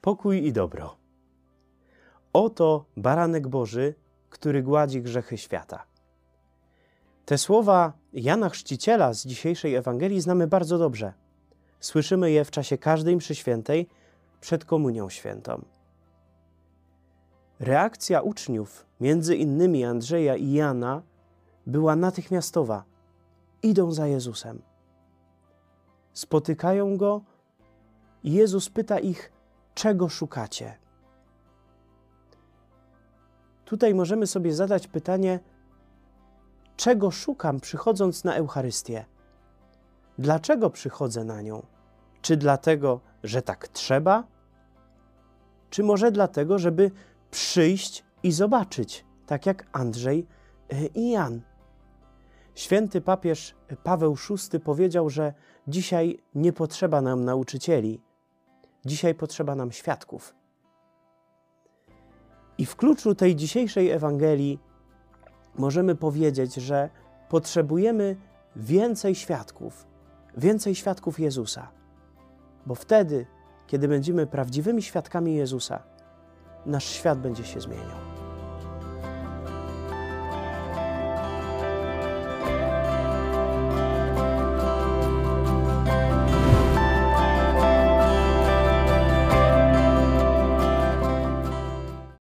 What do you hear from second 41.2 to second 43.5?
na nią? Czy dlatego, że